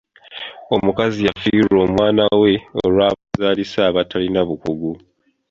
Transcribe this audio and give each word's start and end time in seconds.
Omukazi 0.75 1.19
yafiirwa 1.27 1.79
omwana 1.87 2.23
we 2.41 2.51
olw'abazaalisa 2.85 3.79
abatalina 3.89 4.41
bukugu. 4.49 4.91